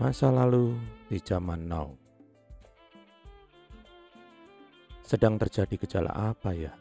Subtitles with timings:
[0.00, 0.80] Masa lalu
[1.12, 1.92] di zaman now.
[5.04, 6.72] Sedang terjadi gejala apa ya?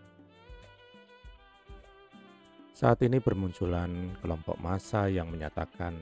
[2.71, 5.99] Saat ini bermunculan kelompok massa yang menyatakan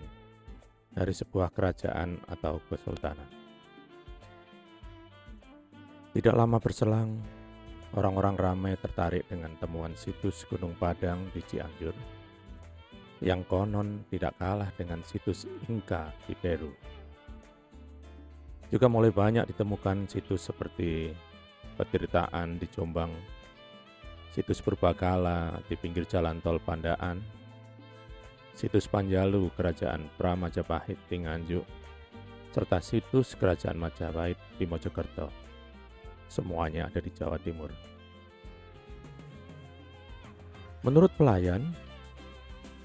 [0.94, 3.26] dari sebuah kerajaan atau kesultanan.
[6.14, 7.18] Tidak lama berselang,
[7.98, 11.98] orang-orang ramai tertarik dengan temuan situs Gunung Padang di Cianjur
[13.22, 16.97] yang konon tidak kalah dengan situs Inka di Peru.
[18.68, 21.16] Juga mulai banyak ditemukan situs seperti
[21.80, 23.14] Petiritaan di Jombang,
[24.36, 27.24] situs Purbakala di pinggir jalan tol Pandaan,
[28.52, 31.64] situs Panjalu Kerajaan Pramajapahit di Nganjuk,
[32.52, 35.32] serta situs Kerajaan Majapahit di Mojokerto.
[36.28, 37.72] Semuanya ada di Jawa Timur.
[40.84, 41.72] Menurut pelayan,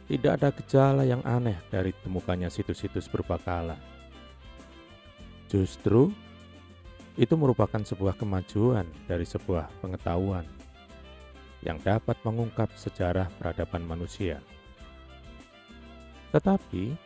[0.07, 3.92] tidak ada gejala yang aneh dari temukannya situs-situs berbakala.
[5.53, 6.09] Justru,
[7.21, 10.49] itu merupakan sebuah kemajuan dari sebuah pengetahuan
[11.61, 14.41] yang dapat mengungkap sejarah peradaban manusia.
[16.33, 16.97] Tetapi,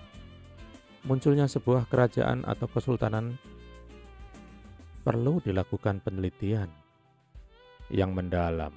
[1.10, 3.34] munculnya sebuah kerajaan atau kesultanan
[5.02, 6.70] perlu dilakukan penelitian
[7.90, 8.70] yang mendalam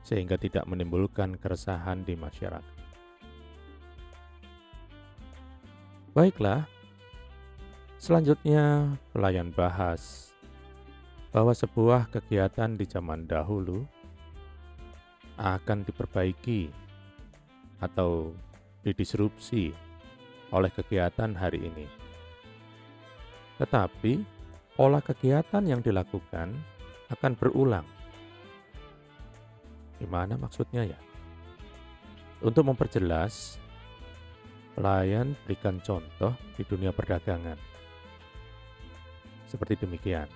[0.00, 2.72] sehingga tidak menimbulkan keresahan di masyarakat.
[6.16, 6.73] Baiklah,
[8.04, 10.28] selanjutnya pelayan bahas
[11.32, 13.80] bahwa sebuah kegiatan di zaman dahulu
[15.40, 16.68] akan diperbaiki
[17.80, 18.36] atau
[18.84, 19.72] didisrupsi
[20.52, 21.88] oleh kegiatan hari ini.
[23.56, 24.20] Tetapi,
[24.76, 26.52] pola kegiatan yang dilakukan
[27.08, 27.88] akan berulang.
[29.96, 31.00] Gimana maksudnya ya?
[32.44, 33.56] Untuk memperjelas,
[34.74, 37.73] Pelayan berikan contoh di dunia perdagangan.
[39.54, 40.26] Seperti demikian.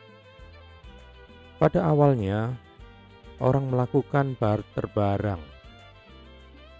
[1.58, 2.54] Pada awalnya,
[3.42, 5.42] orang melakukan barter barang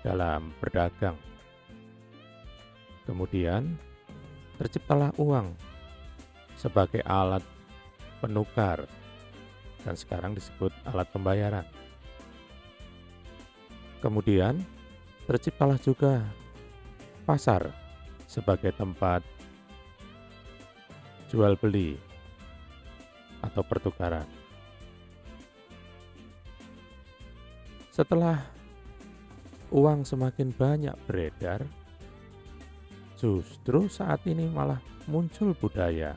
[0.07, 1.19] dalam berdagang.
[3.03, 3.75] Kemudian,
[4.55, 5.51] terciptalah uang
[6.55, 7.43] sebagai alat
[8.23, 8.87] penukar
[9.83, 11.67] dan sekarang disebut alat pembayaran.
[13.99, 14.63] Kemudian,
[15.27, 16.23] terciptalah juga
[17.27, 17.75] pasar
[18.31, 19.27] sebagai tempat
[21.35, 22.08] jual beli
[23.59, 24.23] atau pertukaran.
[27.91, 28.47] Setelah
[29.75, 31.67] uang semakin banyak beredar,
[33.19, 34.79] justru saat ini malah
[35.11, 36.15] muncul budaya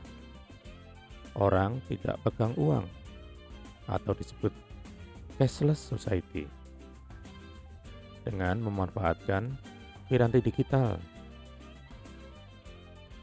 [1.34, 2.86] orang tidak pegang uang
[3.90, 4.54] atau disebut
[5.34, 6.46] cashless society
[8.22, 9.50] dengan memanfaatkan
[10.06, 10.94] piranti digital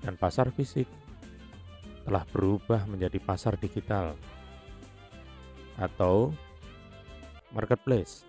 [0.04, 0.99] dan pasar fisik
[2.04, 4.16] telah berubah menjadi pasar digital
[5.80, 6.34] atau
[7.56, 8.28] marketplace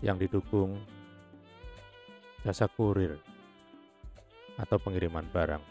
[0.00, 0.80] yang didukung
[2.44, 3.16] jasa kurir
[4.60, 5.64] atau pengiriman barang.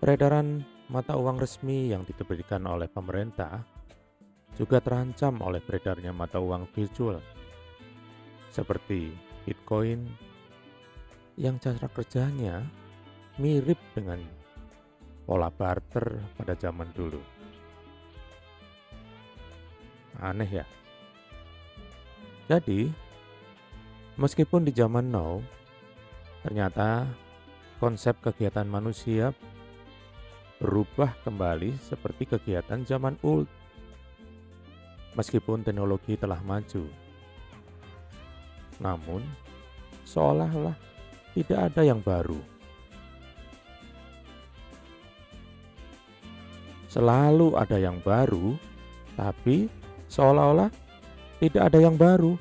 [0.00, 3.64] Peredaran mata uang resmi yang diterbitkan oleh pemerintah
[4.56, 7.20] juga terancam oleh beredarnya mata uang virtual
[8.48, 9.12] seperti
[9.44, 10.08] Bitcoin
[11.36, 12.64] yang cara kerjanya
[13.36, 14.24] mirip dengan
[15.28, 17.20] pola barter pada zaman dulu.
[20.16, 20.64] Aneh ya.
[22.48, 22.88] Jadi,
[24.16, 25.44] meskipun di zaman now,
[26.40, 27.04] ternyata
[27.76, 29.36] konsep kegiatan manusia
[30.56, 33.44] berubah kembali seperti kegiatan zaman old
[35.12, 36.88] meskipun teknologi telah maju.
[38.80, 39.20] Namun,
[40.08, 40.85] seolah-olah
[41.36, 42.40] tidak ada yang baru.
[46.88, 48.56] Selalu ada yang baru,
[49.20, 49.68] tapi
[50.08, 50.72] seolah-olah
[51.44, 52.40] tidak ada yang baru.